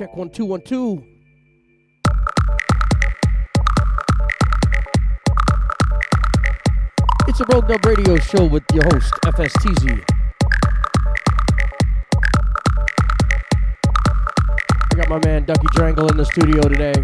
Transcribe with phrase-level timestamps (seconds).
[0.00, 1.04] Check, one, two, one, two.
[7.28, 10.02] It's a Rogue Dub Radio show with your host, FSTZ.
[14.90, 16.94] I got my man Ducky Drangle in the studio today.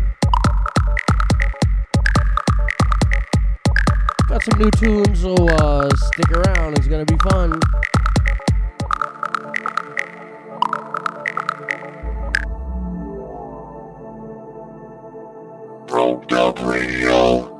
[4.27, 6.79] Got some new tunes, so uh, stick around.
[6.79, 7.61] It's gonna be fun.
[16.29, 17.56] Fucked Radio.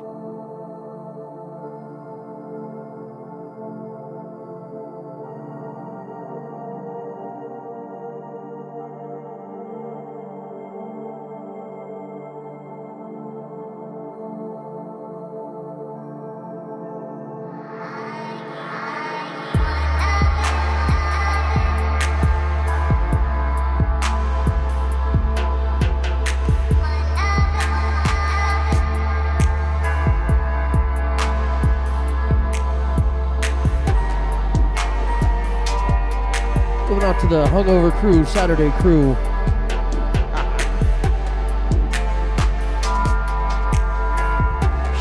[37.57, 39.15] Hungover Crew, Saturday Crew.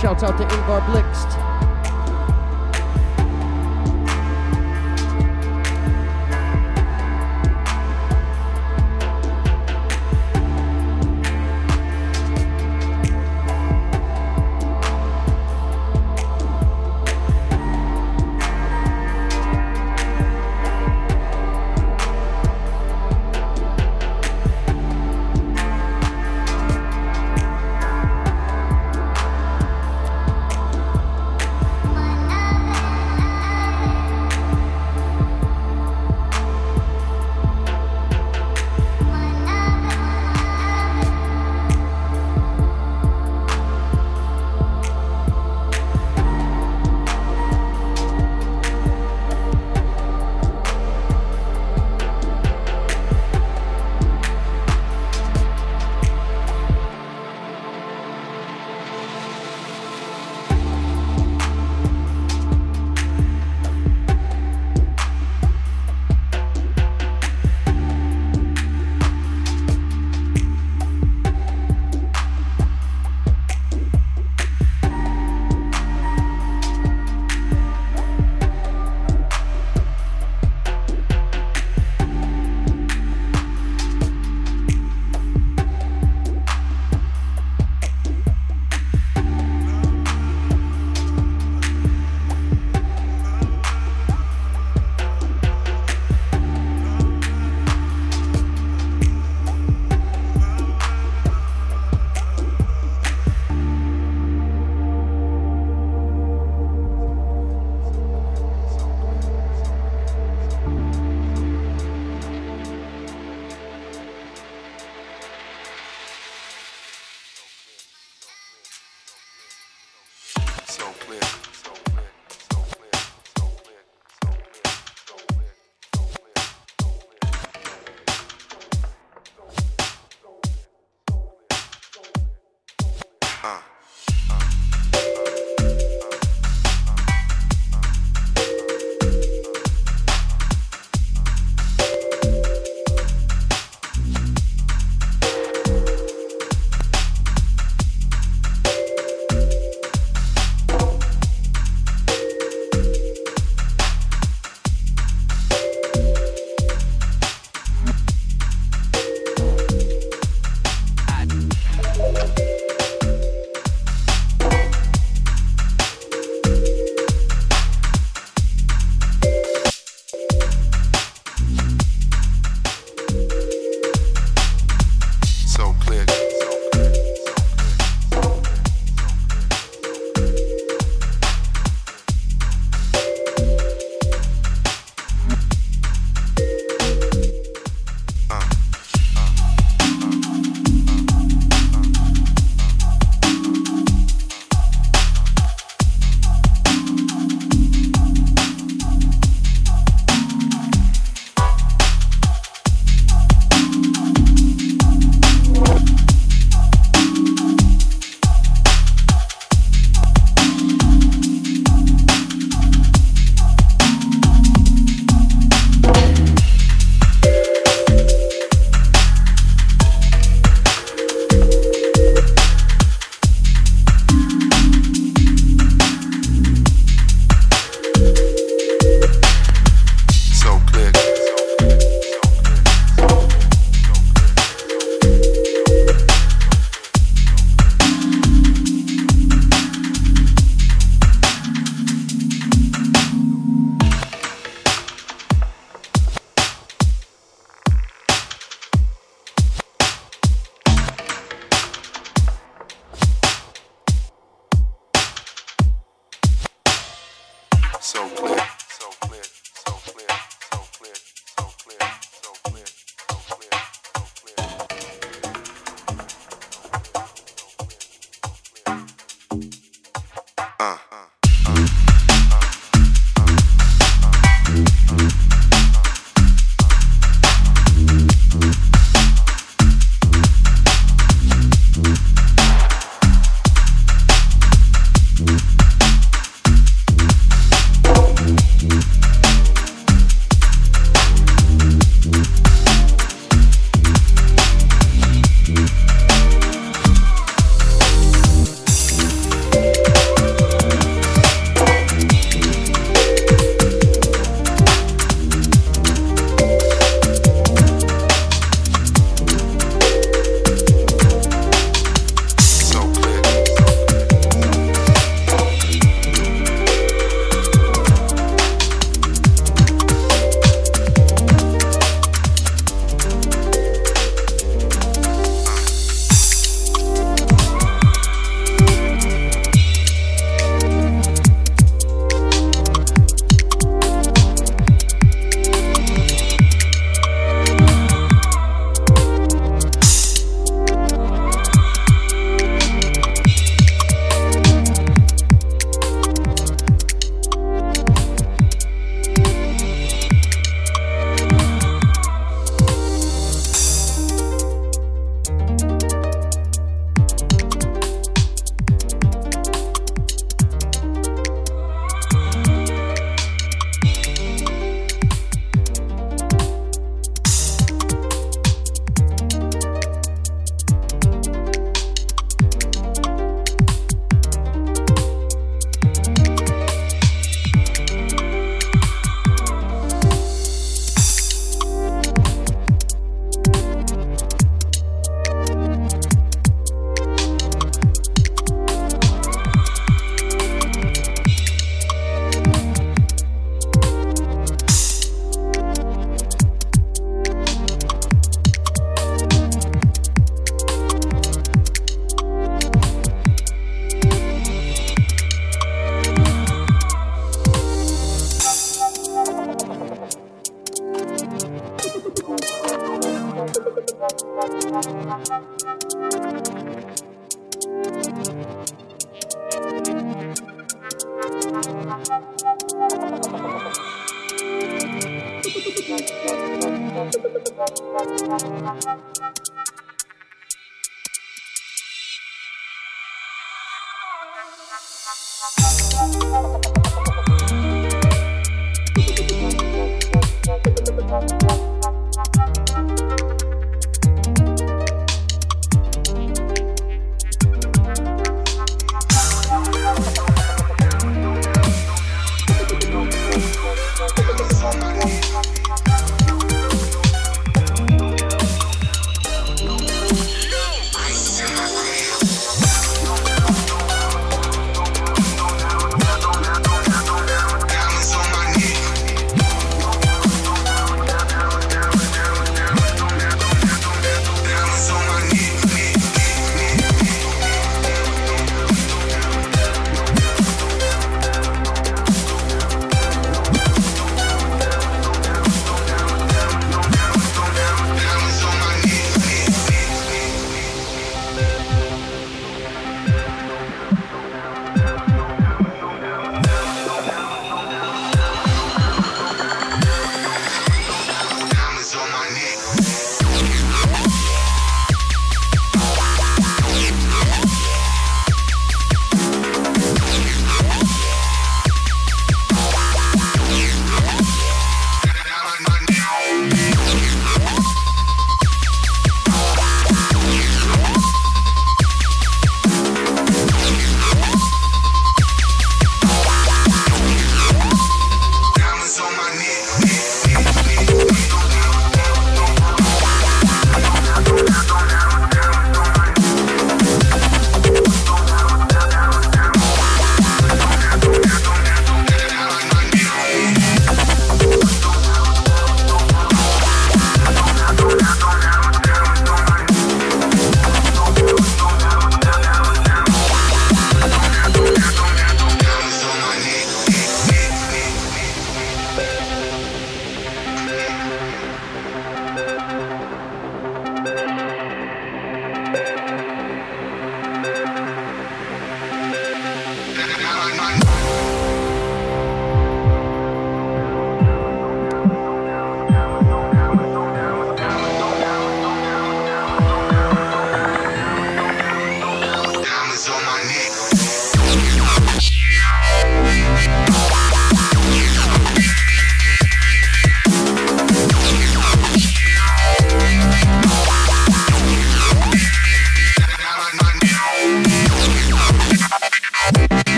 [0.00, 1.43] Shouts out to Ingvar Blixt.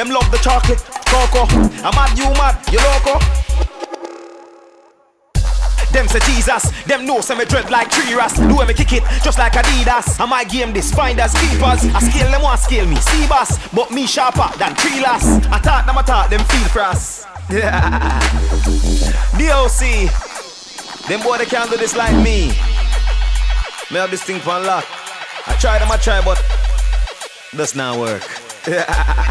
[0.00, 0.82] Them love the chocolate,
[1.12, 1.44] cocoa.
[1.84, 3.20] I'm mad, you mad, you loco.
[5.92, 8.38] Them say Jesus, them know say me dread like tree ras.
[8.38, 10.18] Do me kick it just like Adidas.
[10.18, 11.84] I might game this finders keepers.
[11.94, 15.26] I scale them want scale me, see boss, but me sharper than tree lass.
[15.48, 17.26] I thought them I thought them feel for us.
[17.50, 18.20] Yeah.
[19.36, 22.54] DOC, them boy they can't do this like me.
[23.90, 24.86] Me have this thing for lock.
[25.46, 26.42] I try them, I try, but
[27.54, 28.22] does not work.
[28.64, 28.86] did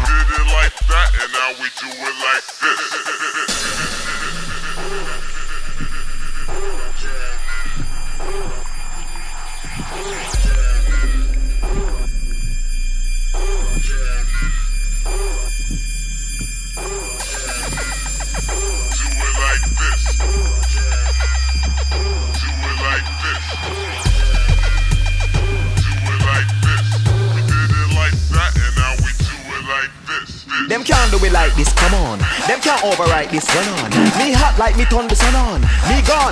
[33.30, 33.90] can't this, run on.
[34.18, 35.62] Me hot like me turn the sun on.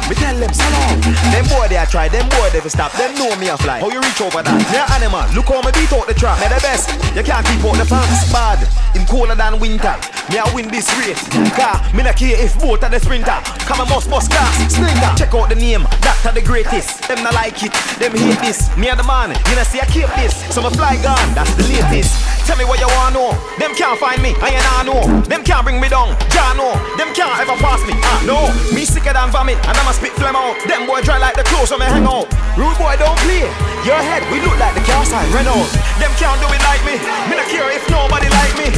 [0.07, 1.01] Me gone, me tell them long.
[1.33, 2.93] Them boy they try, them boy they stop.
[2.93, 3.81] Them know me a fly.
[3.81, 4.55] How you reach over that?
[4.71, 6.39] Me animal, look how me beat out the trap.
[6.39, 8.31] Me the best, you can't keep out the fans.
[8.31, 8.63] Bad,
[8.95, 9.97] in colder than winter.
[10.31, 11.19] Me a win this race.
[11.57, 13.39] Car, me not care if both are the sprinter.
[13.67, 15.11] Come a must bust class, sprinter.
[15.17, 17.09] Check out the name, Doctor the greatest.
[17.09, 18.71] Them not like it, them hate this.
[18.77, 20.37] Me a the man, you know see I keep this.
[20.55, 22.15] So my fly gone, that's the latest.
[22.47, 23.31] Tell me what you wanna know.
[23.59, 25.03] Them can't find me, I ain't I know.
[25.29, 26.73] Them can't bring me down, Jah know.
[26.97, 28.49] Them can't ever pass me, ah no.
[28.73, 30.61] Me sicker than vomit, and I'ma spit phlegm out.
[30.69, 32.29] Them boy dry like the clothes when me hang out.
[32.61, 33.49] Rude boy don't play.
[33.89, 35.65] Your head, we look like the car sign Renault.
[35.97, 37.01] Them can't do it like me.
[37.25, 38.69] Me not care if nobody like me.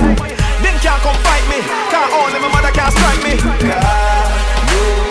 [0.63, 1.67] Them can't come fight me.
[1.91, 3.35] Can't all them, my mother can't strike me.
[3.43, 5.10] no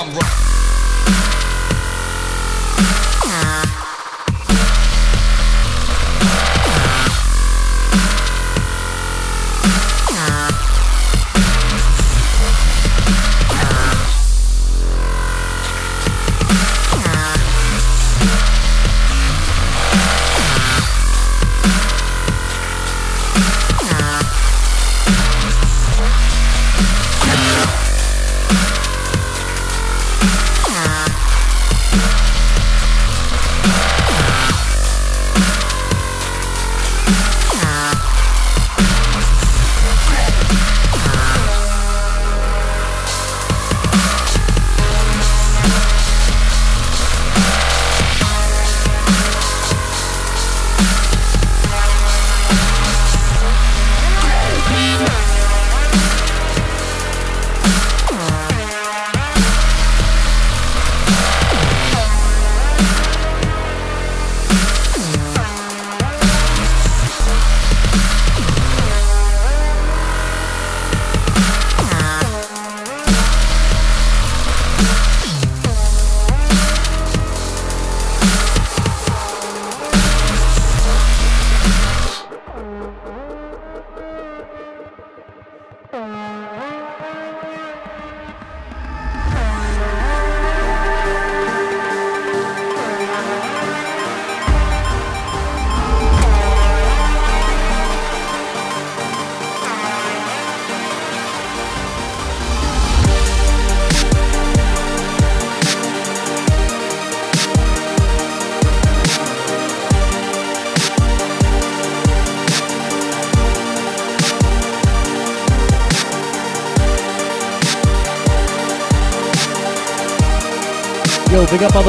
[0.00, 0.49] I'm right.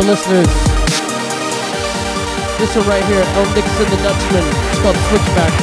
[0.02, 0.48] The listeners.
[2.58, 4.44] This one right here, El Nixon the Dutchman.
[4.72, 5.54] It's called Switchback.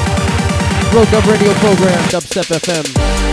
[0.95, 3.28] Rogue Dub Radio Program, Dubstep FM.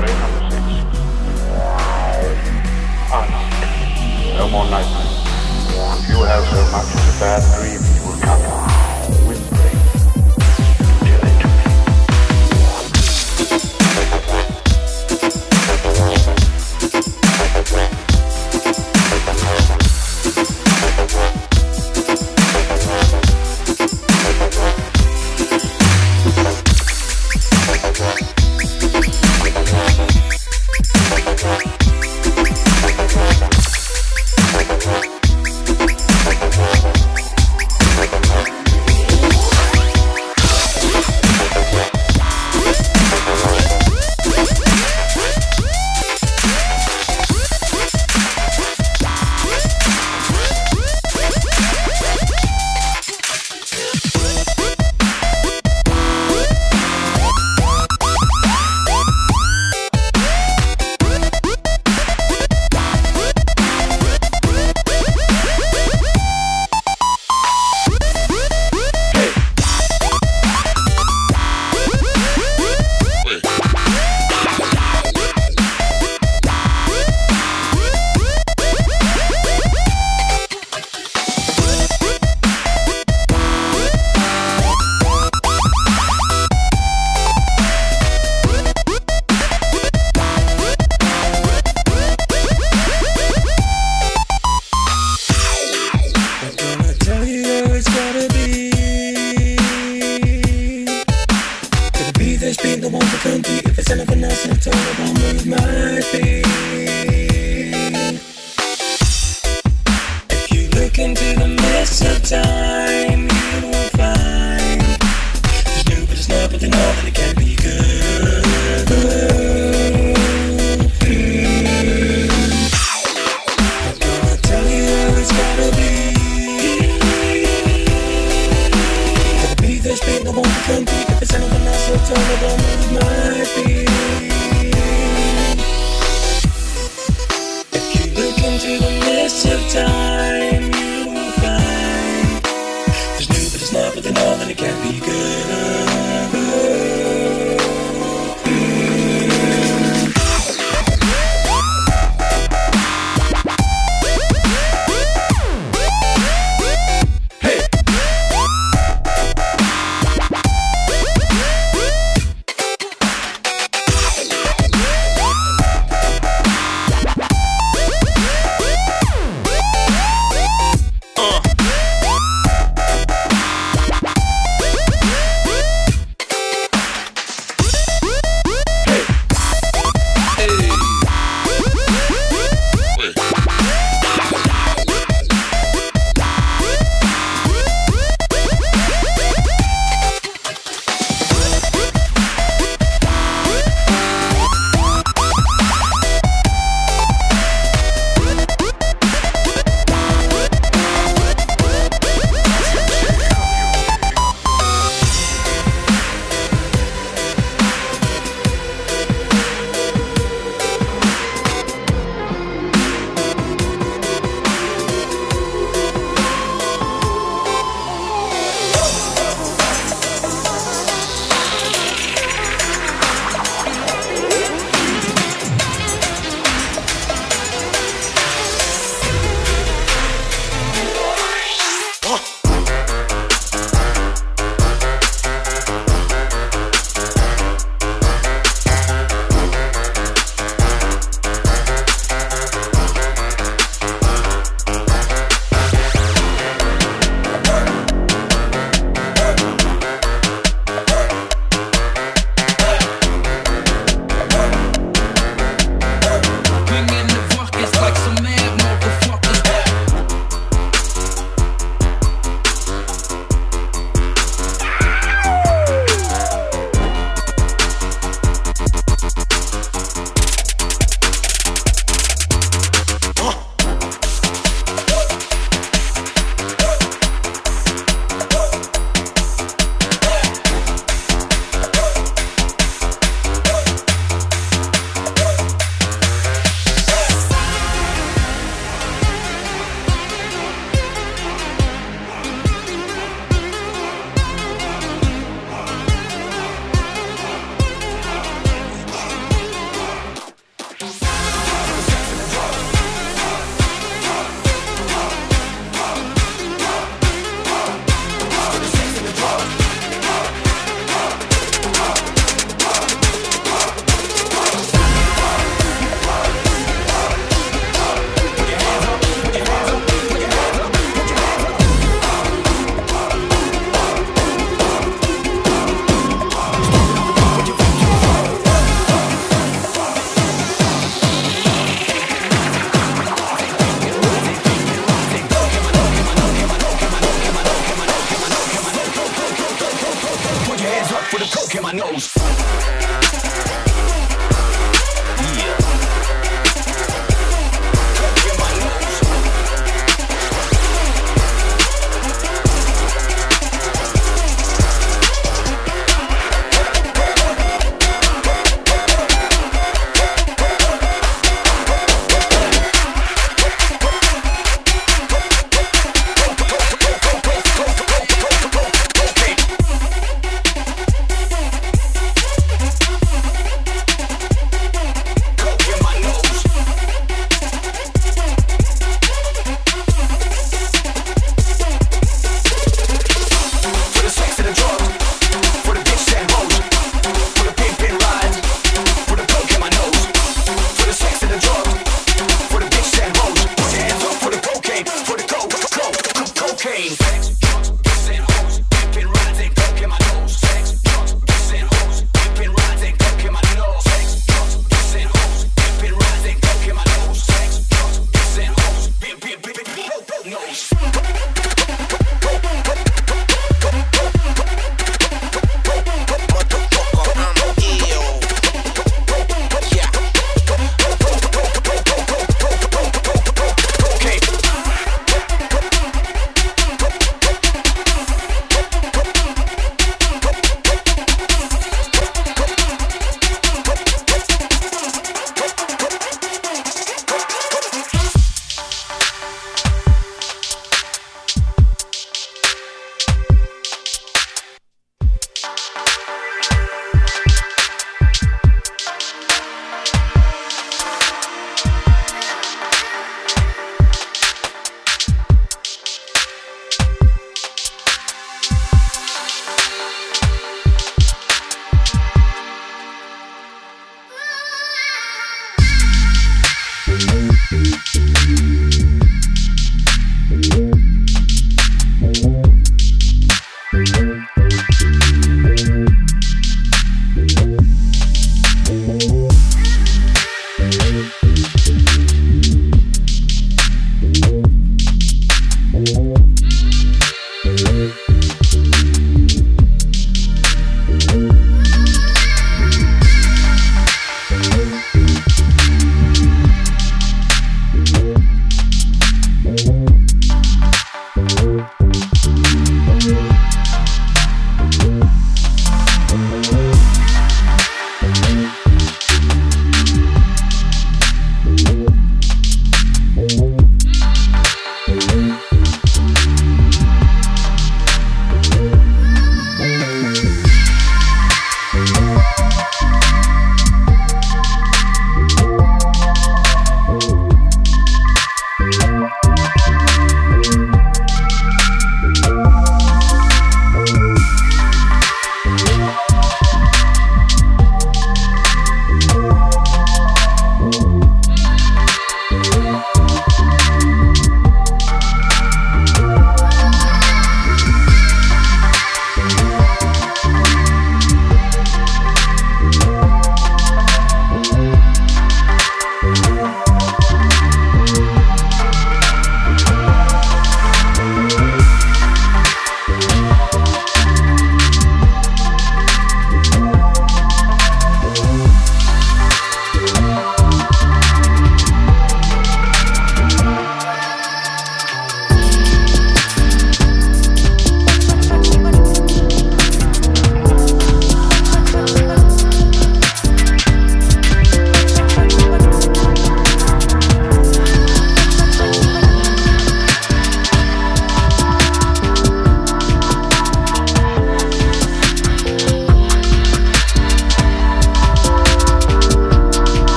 [0.00, 0.64] Don't number six.
[3.12, 4.36] Honest.
[4.36, 5.16] No more nightmares.
[6.08, 7.79] You have so much as a bad dream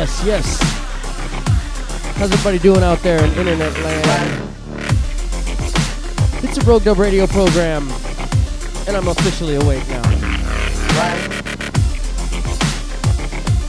[0.00, 0.58] Yes, yes.
[2.16, 4.54] How's everybody doing out there in internet land?
[6.42, 7.86] It's a Rogue Dub Radio program,
[8.88, 10.10] and I'm officially awake now.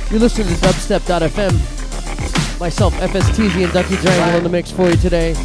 [0.10, 1.52] You're listening to dubstep.fm.
[2.62, 5.36] Myself, FSTZ, and Ducky Drangle in the mix for you today.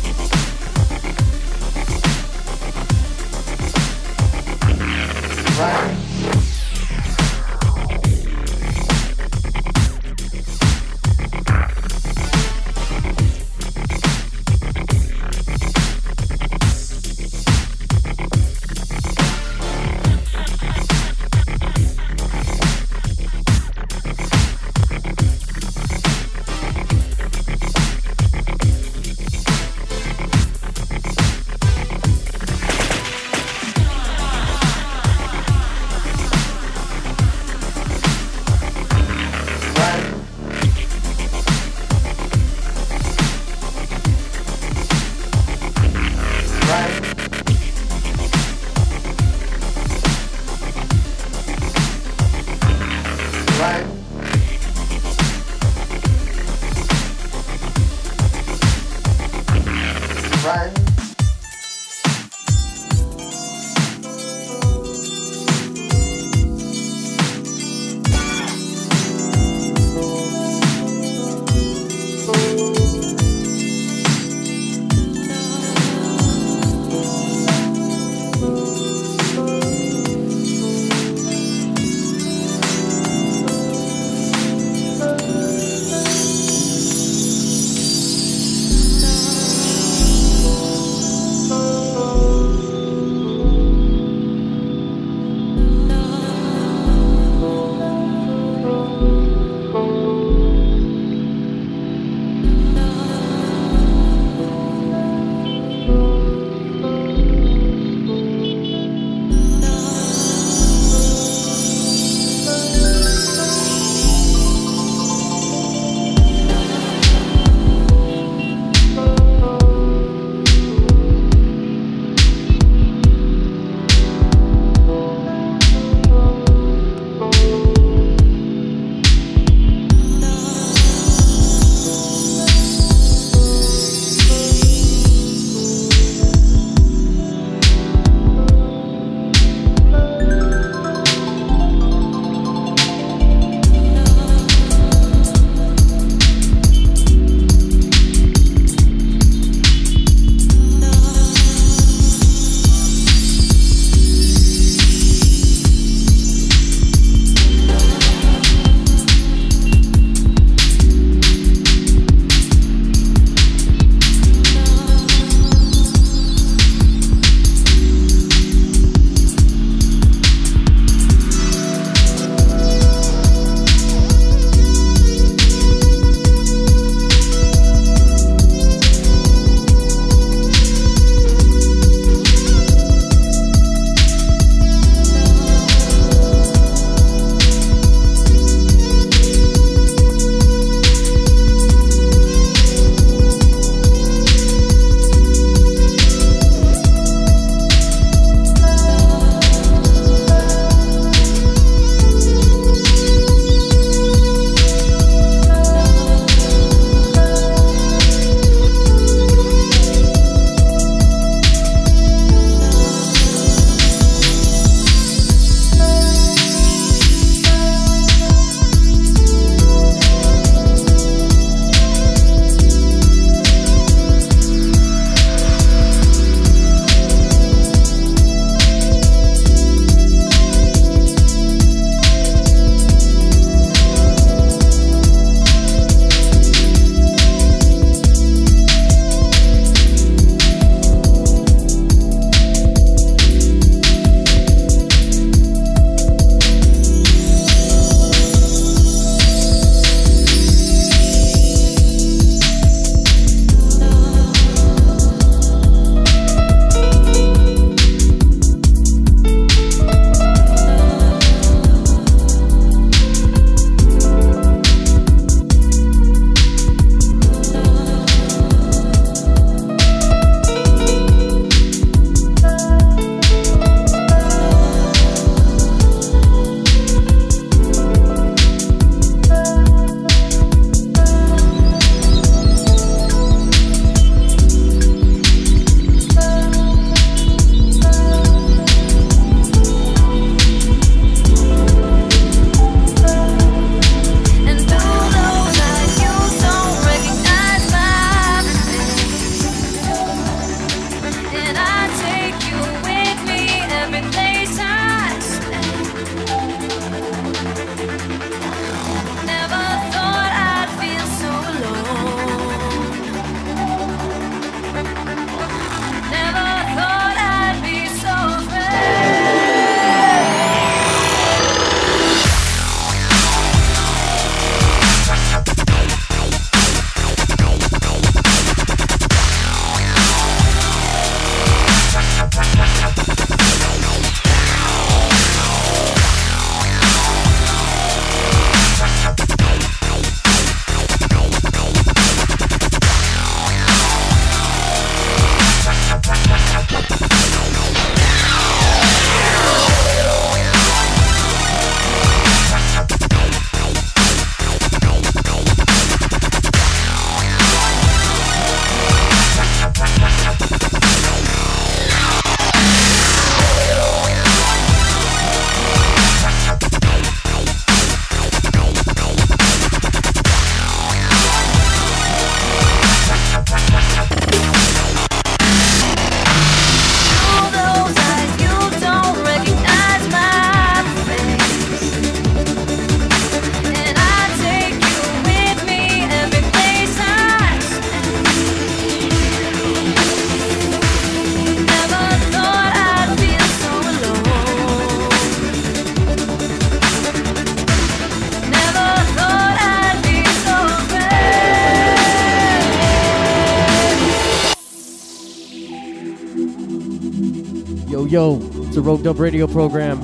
[408.86, 410.00] Rogue Dub Radio program.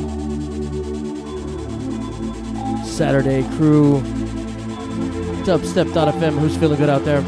[2.85, 4.01] Saturday crew.
[5.45, 7.23] Dubstep.fm, who's feeling good out there?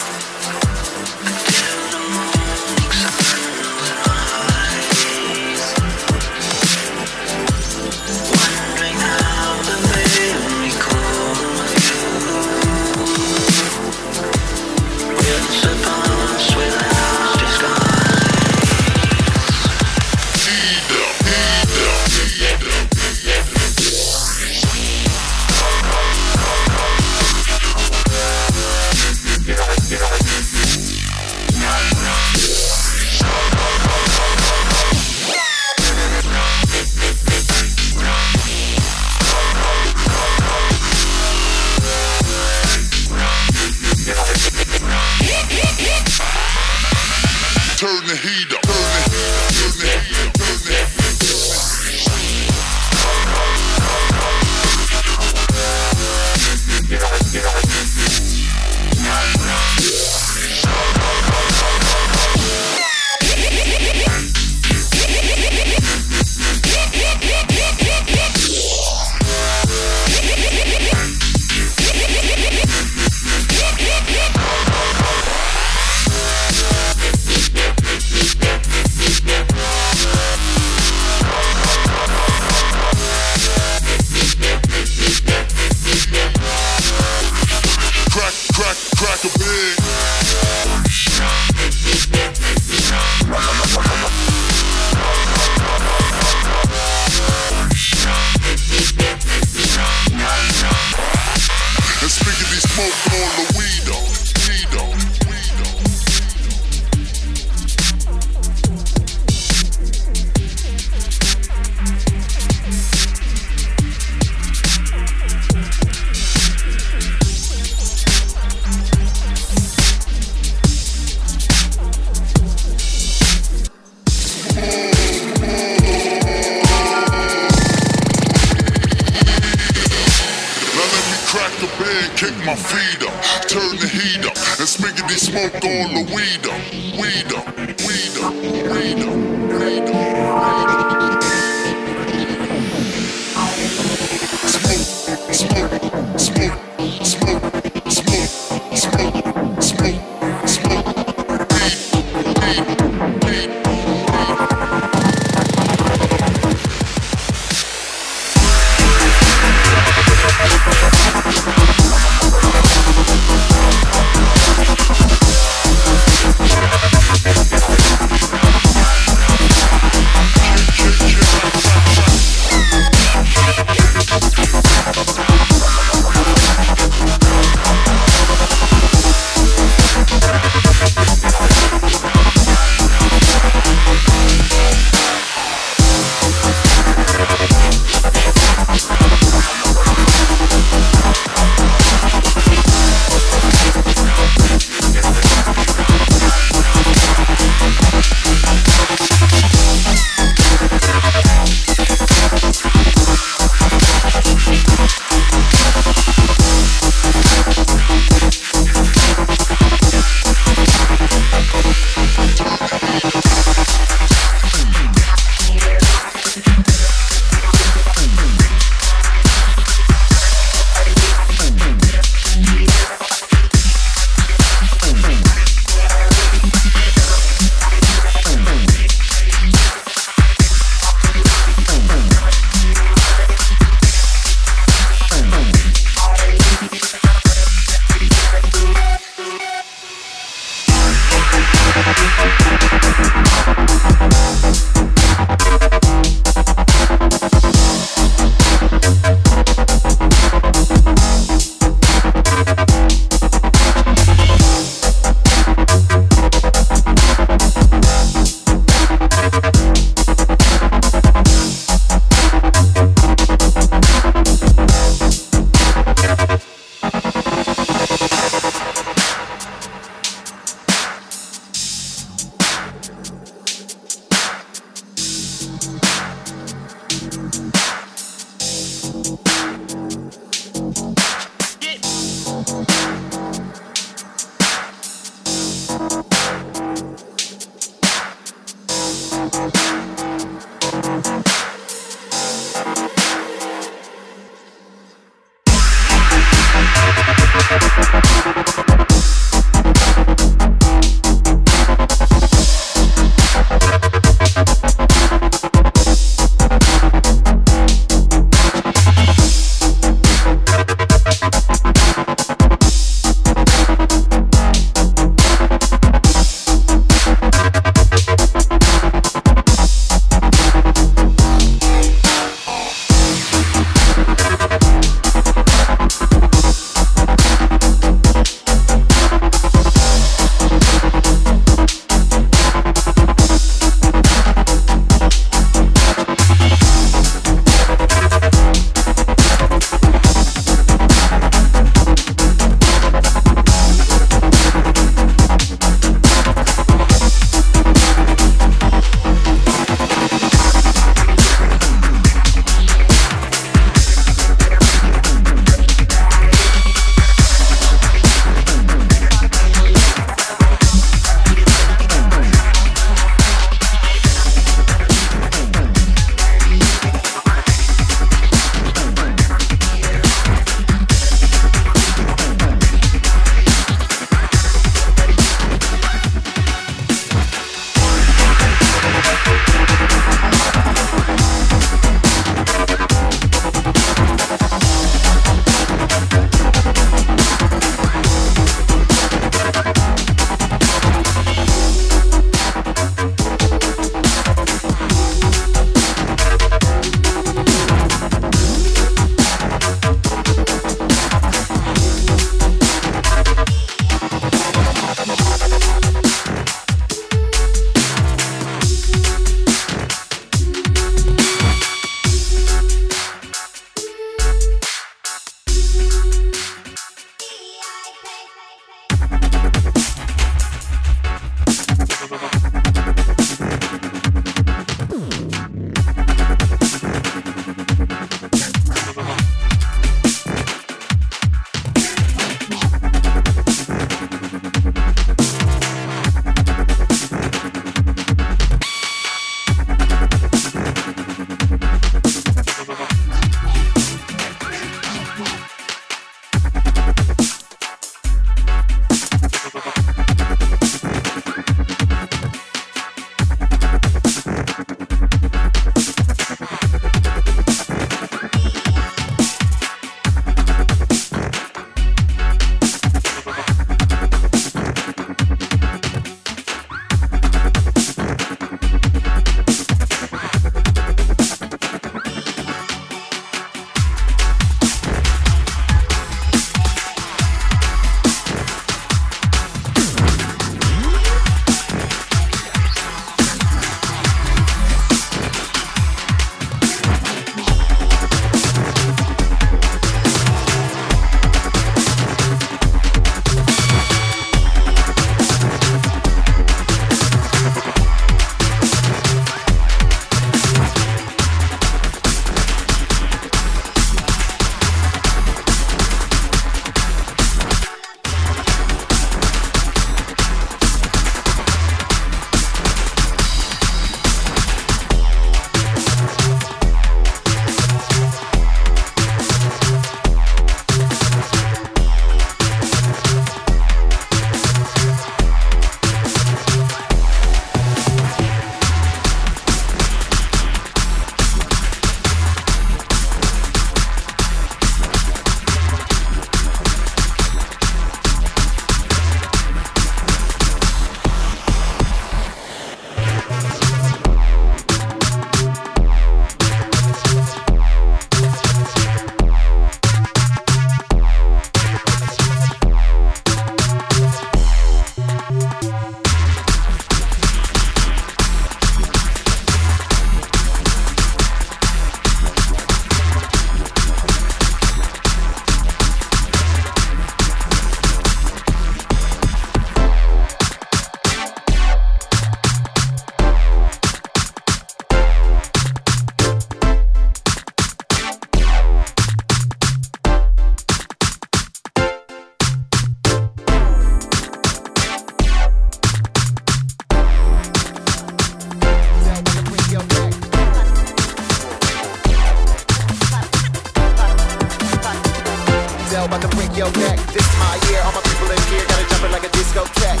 [596.00, 596.96] bell, about to break your neck.
[597.12, 600.00] This my year, all my people in here gotta jump it like a discotheque.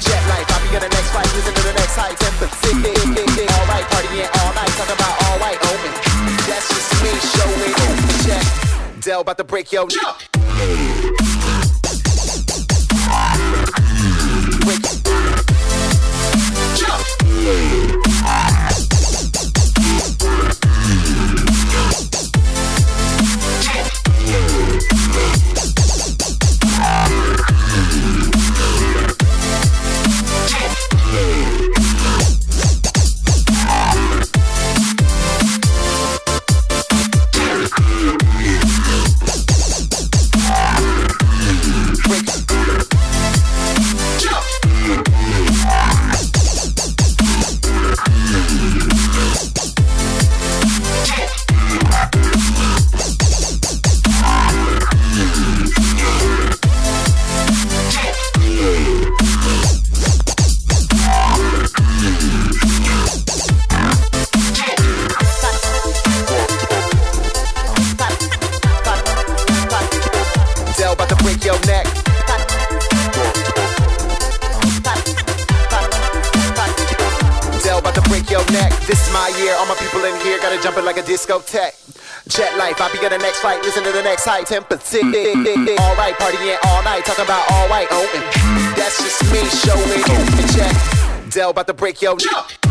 [0.00, 2.34] Jet life, I'll be in the next flight, listen to the next heights and
[3.52, 5.92] All right, partying all night, talk about all white omen.
[6.48, 7.74] That's just me showing
[8.24, 8.44] check.
[9.02, 10.28] Dell about to break your neck.
[14.64, 14.80] Break.
[16.76, 18.13] Jump.
[81.24, 81.74] Discotheque.
[82.28, 83.62] Jet life, I'll be on the next flight.
[83.62, 84.98] Listen to the next high temperature.
[84.98, 87.88] All right, partying all night, talking about all white.
[87.90, 90.02] Oh, and that's just me showing
[90.38, 91.30] and check.
[91.30, 92.63] Dell about to break your break.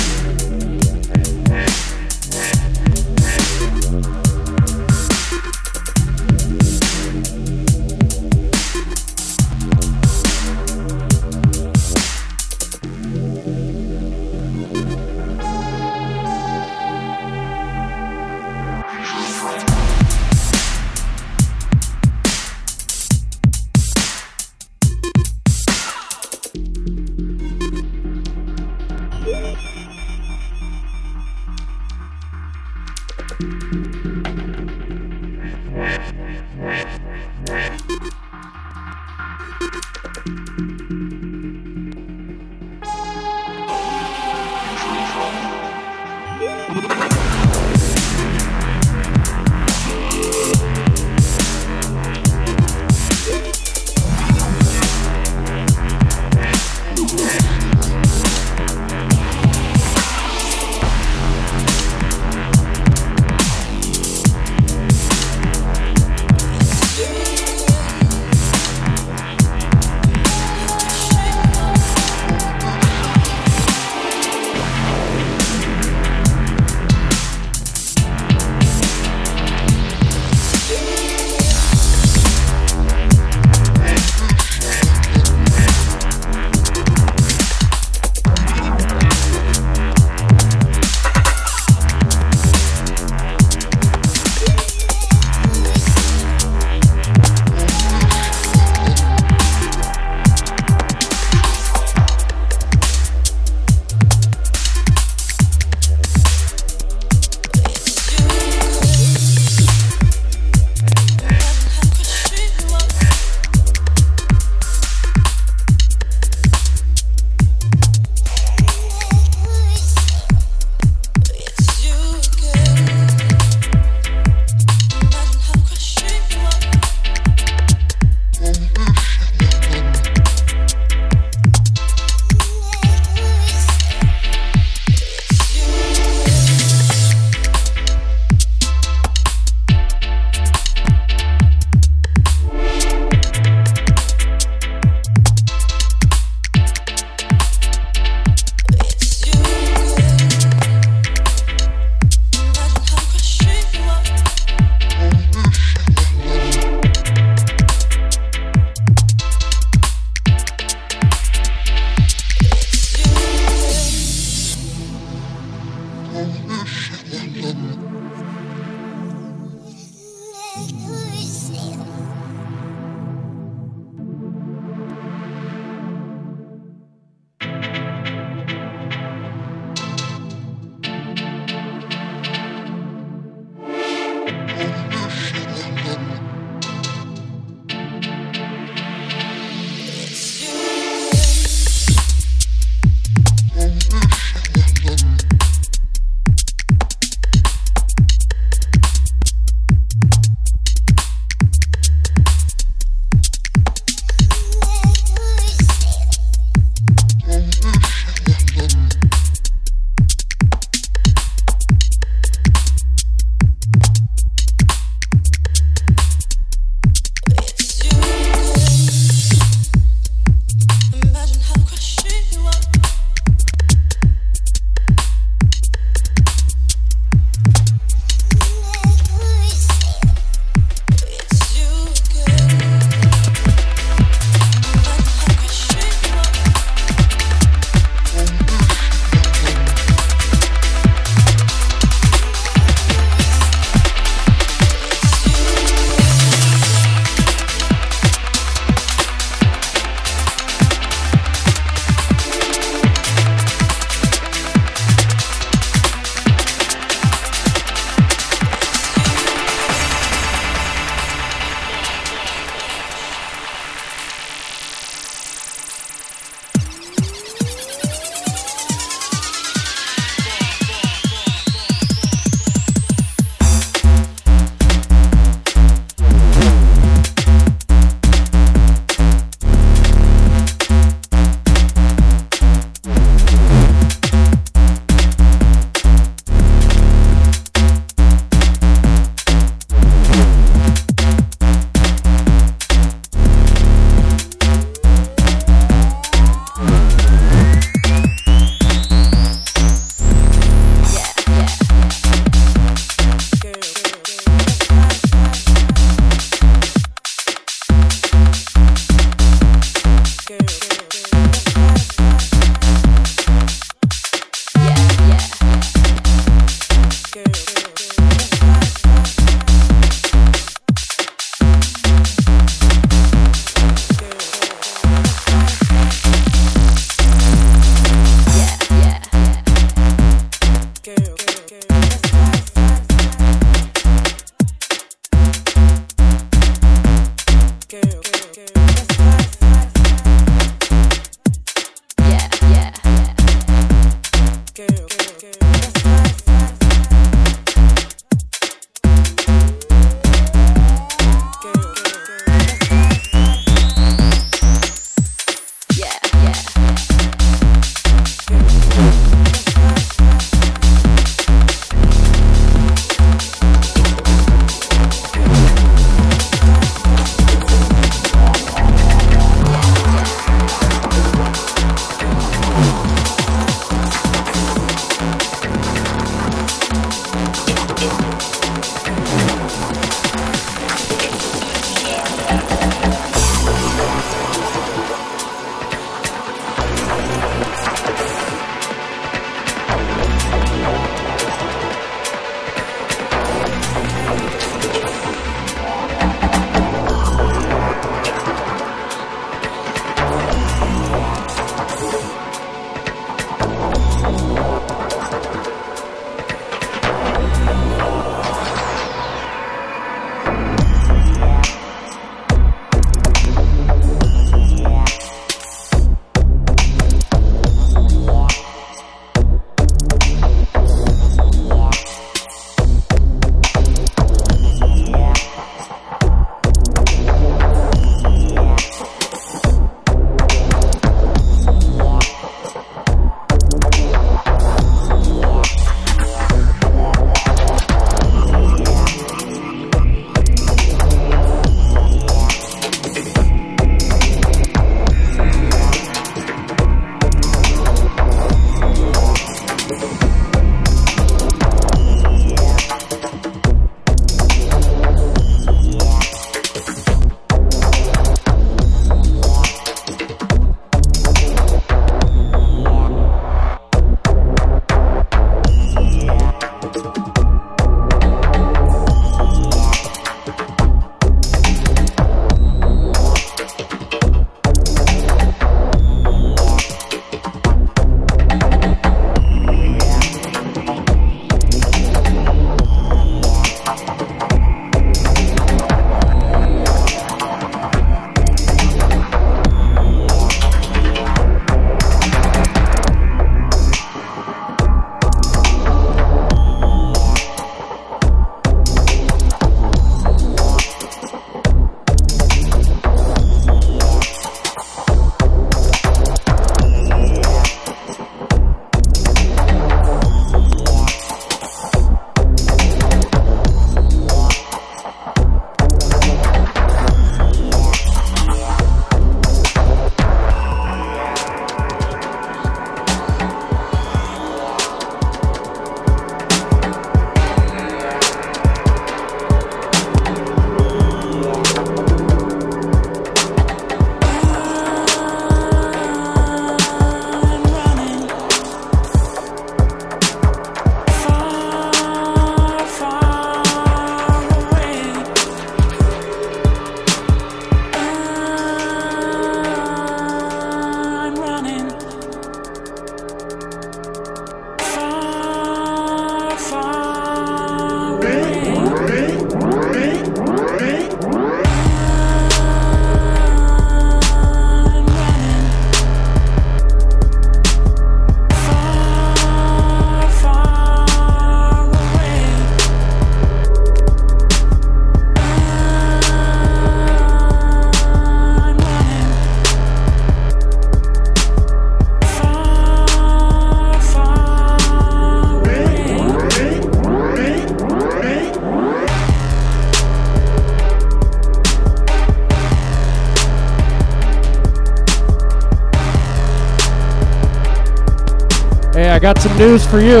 [599.06, 600.00] Got some news for you.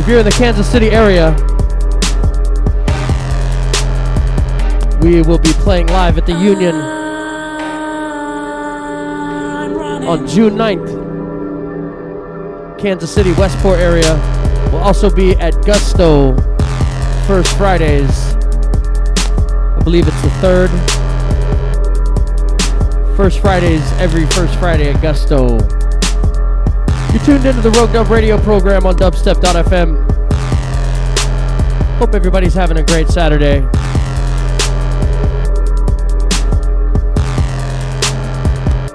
[0.00, 1.32] If you're in the Kansas City area,
[5.02, 6.76] we will be playing live at the Union
[10.08, 10.88] on June 9th.
[12.78, 14.14] Kansas City, Westport area.
[14.72, 16.34] We'll also be at Gusto
[17.26, 18.34] First Fridays.
[18.34, 20.70] I believe it's the third.
[23.14, 25.81] First Fridays, every first Friday at Gusto.
[27.12, 30.10] You're tuned into the Rogue Dub radio program on dubstep.fm.
[31.98, 33.60] Hope everybody's having a great Saturday.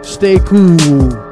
[0.04, 1.27] Stay cool.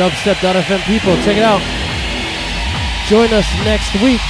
[0.00, 1.60] dubstep.fm people, check it out.
[3.06, 4.22] Join us next week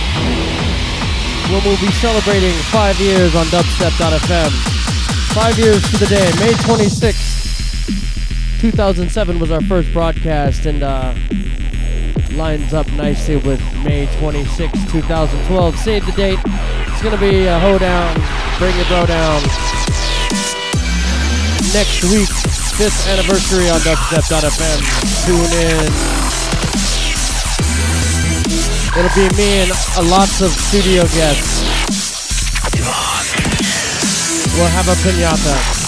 [1.47, 4.51] when we'll be celebrating five years on dubstep.fm.
[5.33, 11.15] Five years to the day, May 26th, 2007 was our first broadcast and uh,
[12.33, 15.79] lines up nicely with May 26, 2012.
[15.79, 16.41] Save the date.
[16.47, 18.17] It's going to be a hoedown,
[18.59, 19.41] bring your bro down.
[21.73, 22.40] Next week,
[22.81, 24.81] fifth anniversary on dubstep.fm.
[25.27, 25.93] Tune in.
[28.97, 31.61] It'll be me and lots of studio guests.
[34.57, 35.80] We'll have a pinata.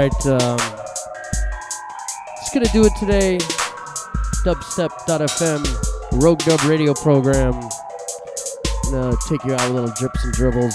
[0.00, 0.56] Right, um,
[2.38, 3.36] just gonna do it today.
[4.44, 7.52] Dubstep.fm, Rogue Dub Radio program.
[8.90, 10.74] Gonna take you out with little drips and dribbles.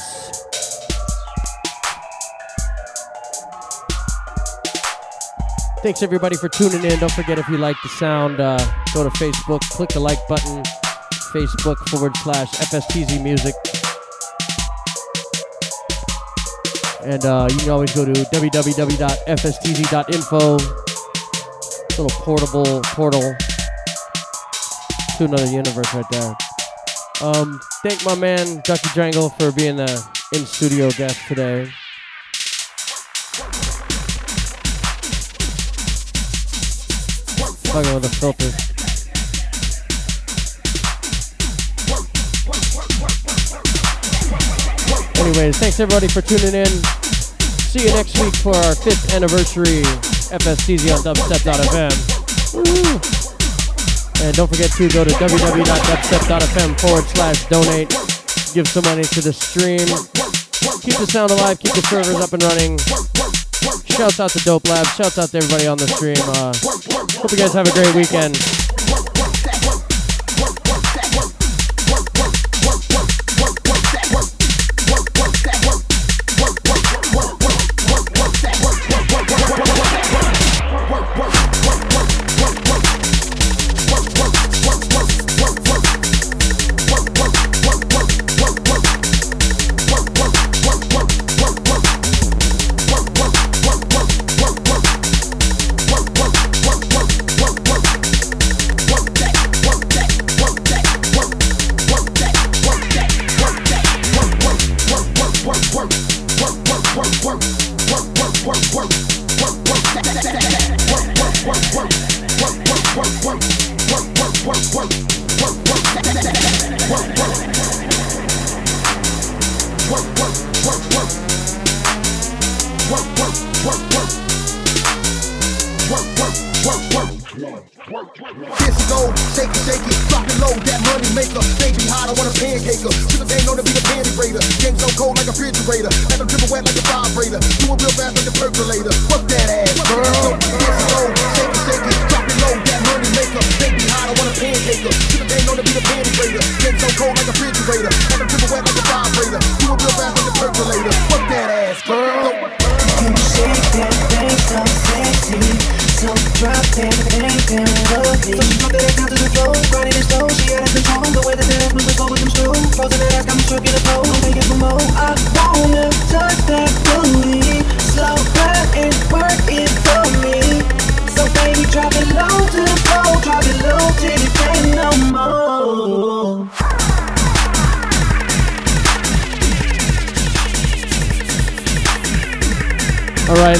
[5.81, 6.99] Thanks everybody for tuning in.
[6.99, 8.59] Don't forget if you like the sound, uh,
[8.93, 10.61] go to Facebook, click the like button,
[11.33, 13.55] Facebook forward slash FSTZ Music.
[17.05, 18.81] And uh, you can always go to www.fstz.info.
[22.01, 23.35] Little portable portal
[25.17, 26.35] to another universe right there.
[27.21, 30.03] Um, thank my man Ducky Drangle for being the
[30.33, 31.71] in studio guest today.
[37.71, 38.74] Fucking with the filter.
[45.19, 46.71] Anyways, thanks everybody for tuning in.
[47.71, 49.81] See you next week for our fifth anniversary
[50.31, 51.91] FSTZ on dubstep.fm.
[54.23, 57.89] And don't forget to go to www.dubstep.fm forward slash donate.
[58.53, 59.87] Give some money to the stream.
[60.81, 62.77] Keep the sound alive, keep the servers up and running.
[63.85, 64.85] Shouts out to Dope Lab.
[64.87, 66.17] Shouts out to everybody on the stream.
[66.19, 66.53] Uh,
[67.19, 68.35] hope you guys have a great weekend.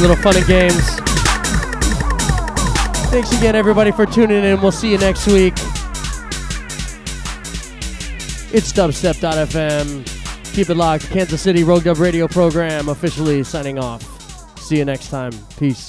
[0.07, 0.99] Little fun and games.
[3.10, 4.61] Thanks again, everybody, for tuning in.
[4.61, 5.53] We'll see you next week.
[8.53, 10.53] It's dubstep.fm.
[10.53, 11.10] Keep it locked.
[11.10, 14.03] Kansas City Rogue Dub Radio program officially signing off.
[14.60, 15.32] See you next time.
[15.57, 15.85] Peace.